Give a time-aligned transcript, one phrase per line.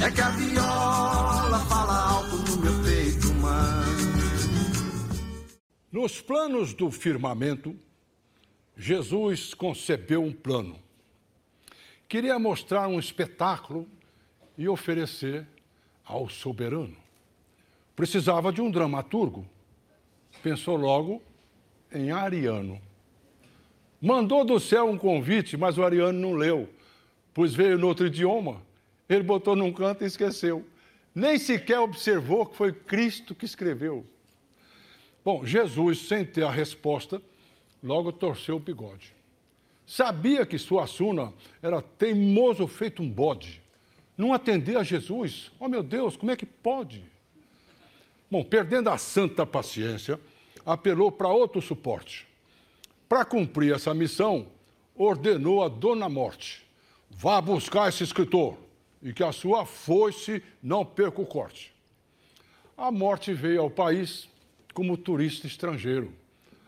[0.00, 3.88] É que a viola fala alto no meu peito, mãe.
[5.90, 7.76] Nos planos do firmamento,
[8.76, 10.78] Jesus concebeu um plano.
[12.08, 13.88] Queria mostrar um espetáculo
[14.56, 15.44] e oferecer
[16.04, 16.96] ao soberano.
[17.96, 19.44] Precisava de um dramaturgo.
[20.44, 21.20] Pensou logo
[21.92, 22.80] em Ariano.
[24.00, 26.72] Mandou do céu um convite, mas o Ariano não leu,
[27.34, 28.67] pois veio no outro idioma.
[29.08, 30.64] Ele botou num canto e esqueceu.
[31.14, 34.04] Nem sequer observou que foi Cristo que escreveu.
[35.24, 37.20] Bom, Jesus, sem ter a resposta,
[37.82, 39.14] logo torceu o bigode.
[39.86, 41.32] Sabia que Suassuna
[41.62, 43.62] era teimoso feito um bode.
[44.16, 45.50] Não atender a Jesus.
[45.58, 47.02] Oh, meu Deus, como é que pode?
[48.30, 50.20] Bom, perdendo a santa paciência,
[50.66, 52.26] apelou para outro suporte.
[53.08, 54.48] Para cumprir essa missão,
[54.94, 56.66] ordenou a Dona Morte:
[57.10, 58.58] vá buscar esse escritor
[59.02, 61.72] e que a sua foice não perca o corte.
[62.76, 64.28] A morte veio ao país
[64.72, 66.12] como turista estrangeiro,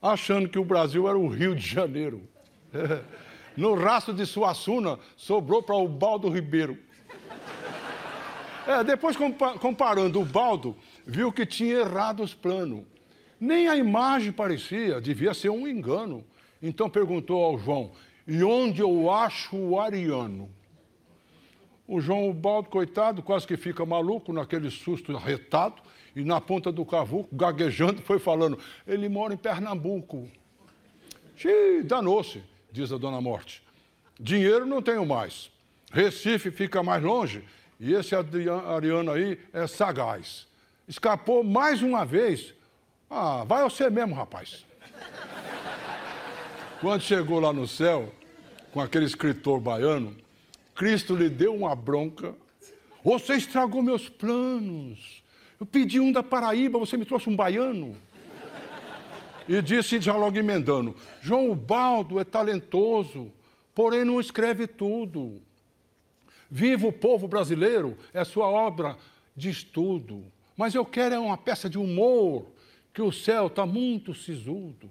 [0.00, 2.22] achando que o Brasil era o Rio de Janeiro.
[3.56, 6.76] No rastro de Suassuna, sobrou para o Baldo Ribeiro.
[8.66, 9.16] É, depois,
[9.60, 12.84] comparando o Baldo, viu que tinha errado os planos.
[13.38, 16.24] Nem a imagem parecia, devia ser um engano.
[16.60, 17.92] Então perguntou ao João:
[18.26, 20.50] e onde eu acho o Ariano?
[21.86, 25.82] O João Baldo, coitado, quase que fica maluco naquele susto arretado
[26.16, 30.28] e na ponta do cavuco, gaguejando, foi falando: ele mora em Pernambuco.
[31.36, 33.62] Xiii, danou-se, diz a dona Morte.
[34.18, 35.50] Dinheiro não tenho mais.
[35.92, 37.44] Recife fica mais longe
[37.78, 40.46] e esse Ariano aí é sagaz.
[40.88, 42.54] Escapou mais uma vez.
[43.10, 44.64] Ah, vai você mesmo, rapaz.
[46.80, 48.12] Quando chegou lá no céu,
[48.72, 50.16] com aquele escritor baiano,
[50.74, 52.34] Cristo lhe deu uma bronca.
[53.02, 55.22] Você estragou meus planos.
[55.60, 57.96] Eu pedi um da Paraíba, você me trouxe um baiano.
[59.48, 63.30] E disse já logo emendando: João Baldo é talentoso,
[63.74, 65.40] porém não escreve tudo.
[66.50, 68.96] Viva o povo brasileiro é sua obra
[69.36, 70.24] de estudo.
[70.56, 72.46] Mas eu quero é uma peça de humor,
[72.92, 74.88] que o céu está muito sisudo.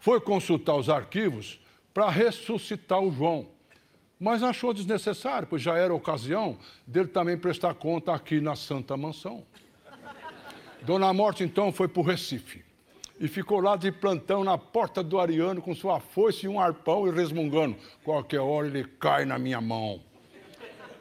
[0.00, 1.60] Foi consultar os arquivos
[1.94, 3.48] para ressuscitar o João.
[4.20, 9.42] Mas achou desnecessário, pois já era ocasião dele também prestar conta aqui na Santa Mansão.
[10.82, 12.62] Dona Morte, então, foi para o Recife
[13.20, 17.06] e ficou lá de plantão na porta do Ariano com sua foice e um arpão
[17.06, 20.00] e resmungando: qualquer hora ele cai na minha mão.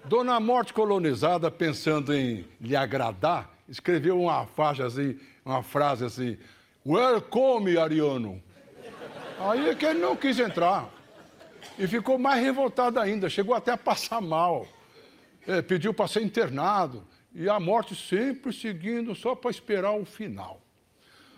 [0.03, 6.37] Dona Morte colonizada, pensando em lhe agradar, escreveu uma faixa assim, uma frase assim:
[6.85, 8.41] Welcome, Ariano.
[9.39, 10.89] Aí é que ele não quis entrar.
[11.79, 14.67] E ficou mais revoltado ainda, chegou até a passar mal.
[15.47, 17.07] É, pediu para ser internado.
[17.33, 20.61] E a morte sempre seguindo, só para esperar o final.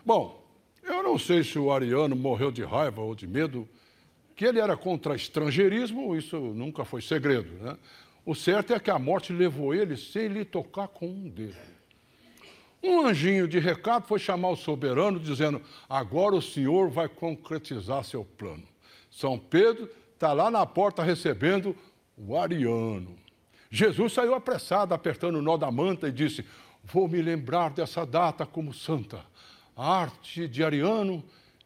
[0.03, 0.44] Bom,
[0.81, 3.69] eu não sei se o Ariano morreu de raiva ou de medo,
[4.35, 7.78] que ele era contra estrangeirismo, isso nunca foi segredo, né?
[8.25, 11.56] O certo é que a morte levou ele sem lhe tocar com um dedo.
[12.81, 18.25] Um anjinho de recado foi chamar o soberano, dizendo: Agora o senhor vai concretizar seu
[18.25, 18.63] plano.
[19.12, 19.90] São Pedro
[20.21, 21.75] está lá na porta recebendo
[22.15, 23.17] o Ariano.
[23.71, 26.45] Jesus saiu apressado, apertando o nó da manta, e disse:
[26.83, 29.25] Vou me lembrar dessa data como santa.
[29.75, 31.23] A arte de Ariano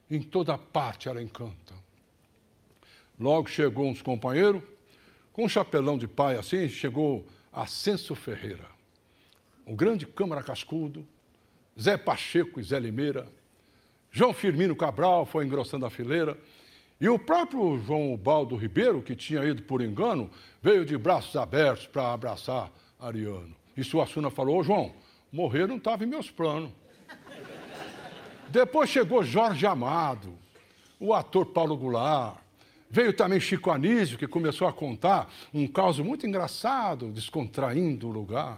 [0.09, 1.73] em toda parte ela encanta.
[3.19, 4.61] Logo chegou uns companheiros
[5.33, 8.67] com um chapelão de pai assim, chegou Ascenso Ferreira,
[9.65, 11.05] o grande Câmara Cascudo,
[11.79, 13.27] Zé Pacheco e Zé Limeira,
[14.11, 16.38] João Firmino Cabral foi engrossando a fileira,
[17.00, 20.29] e o próprio João Baldo Ribeiro, que tinha ido por engano,
[20.61, 23.56] veio de braços abertos para abraçar Ariano.
[23.75, 24.94] E Suassuna falou: Ô João,
[25.31, 26.72] morrer não estava em meus planos.
[28.50, 30.33] Depois chegou Jorge Amado,
[31.00, 32.38] o ator Paulo Goulart,
[32.95, 38.57] Veio também Chico Anísio, que começou a contar um caso muito engraçado, descontraindo o lugar.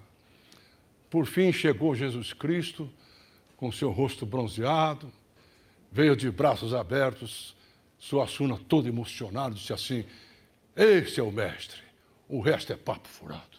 [1.09, 2.87] Por fim chegou Jesus Cristo,
[3.55, 5.11] com seu rosto bronzeado,
[5.91, 7.55] veio de braços abertos,
[7.99, 10.05] Suassuna todo emocionado, disse assim:
[10.75, 11.81] Esse é o mestre,
[12.29, 13.57] o resto é papo furado.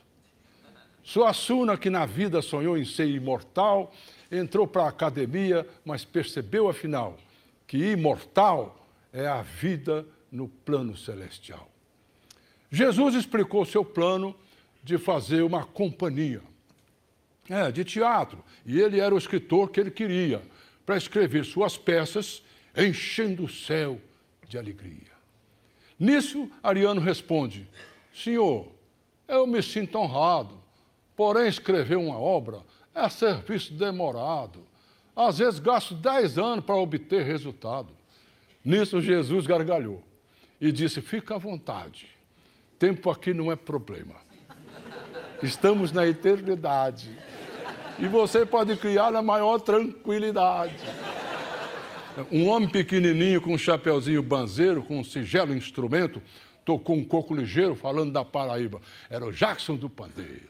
[1.02, 3.92] Suassuna, que na vida sonhou em ser imortal,
[4.30, 7.16] entrou para a academia, mas percebeu afinal
[7.66, 11.68] que imortal é a vida no plano celestial.
[12.70, 14.36] Jesus explicou seu plano
[14.82, 16.42] de fazer uma companhia
[17.48, 20.42] é, de teatro, e ele era o escritor que ele queria
[20.84, 22.42] para escrever suas peças,
[22.76, 23.98] enchendo o céu
[24.48, 25.12] de alegria.
[25.98, 27.68] Nisso, Ariano responde:
[28.12, 28.66] Senhor,
[29.26, 30.56] eu me sinto honrado.
[31.14, 32.62] Porém, escrever uma obra
[32.94, 34.60] é serviço demorado.
[35.14, 37.88] Às vezes gasto dez anos para obter resultado.
[38.64, 40.02] Nisso, Jesus gargalhou
[40.60, 42.08] e disse: Fica à vontade,
[42.78, 44.14] tempo aqui não é problema.
[45.42, 47.16] Estamos na eternidade
[47.98, 50.76] e você pode criar na maior tranquilidade.
[52.32, 56.20] Um homem pequenininho com um chapeuzinho banzeiro, com um sigelo instrumento,
[56.64, 58.80] tocou um coco ligeiro falando da Paraíba.
[59.08, 60.48] Era o Jackson do Pandeiro.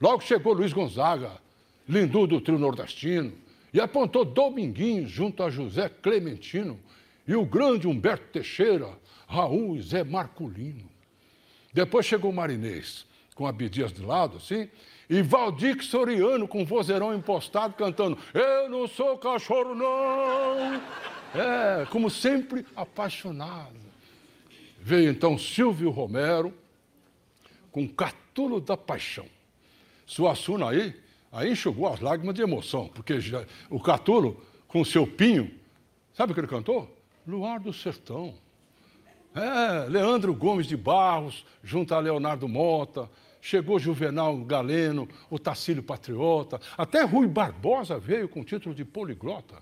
[0.00, 1.32] Logo chegou Luiz Gonzaga,
[1.88, 3.32] lindu do trio nordestino,
[3.72, 6.78] e apontou Dominguinhos junto a José Clementino
[7.26, 8.90] e o grande Humberto Teixeira,
[9.26, 10.88] Raul e Zé Marculino.
[11.72, 14.68] Depois chegou o Marinês, com Abdias de lado, assim,
[15.08, 20.80] e Valdir Soriano com vozeirão impostado cantando Eu não sou cachorro, não.
[21.34, 23.84] É, como sempre, apaixonado.
[24.80, 26.54] Veio então Silvio Romero
[27.72, 29.26] com Catulo da Paixão.
[30.06, 30.94] Suassuna aí,
[31.32, 35.50] aí enxugou as lágrimas de emoção, porque já, o Catulo, com seu pinho,
[36.12, 36.94] sabe o que ele cantou?
[37.26, 38.34] Luar do Sertão.
[39.34, 43.10] É, Leandro Gomes de Barros, junto a Leonardo Mota,
[43.40, 49.56] chegou Juvenal Galeno, o Tacílio Patriota, até Rui Barbosa veio com o título de poliglota.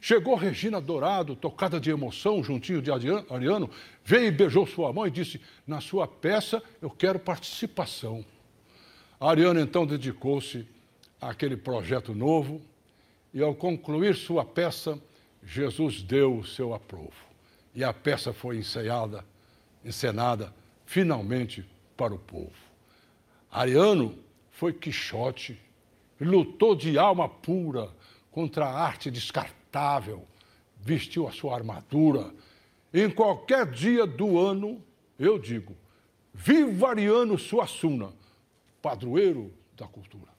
[0.00, 3.70] Chegou Regina Dourado, tocada de emoção, juntinho de Ariano,
[4.04, 8.24] veio e beijou sua mãe e disse: Na sua peça eu quero participação.
[9.20, 10.66] Ariano então dedicou-se
[11.20, 12.60] àquele projeto novo
[13.32, 14.98] e, ao concluir sua peça,
[15.44, 17.27] Jesus deu o seu aprovo.
[17.78, 19.24] E a peça foi ensaiada,
[19.84, 20.52] encenada
[20.84, 21.64] finalmente
[21.96, 22.50] para o povo.
[23.48, 24.18] Ariano
[24.50, 25.56] foi Quixote,
[26.20, 27.88] lutou de alma pura
[28.32, 30.26] contra a arte descartável,
[30.80, 32.34] vestiu a sua armadura.
[32.92, 34.82] Em qualquer dia do ano,
[35.16, 35.76] eu digo,
[36.34, 38.12] viva Ariano Suassuna,
[38.82, 40.37] padroeiro da cultura.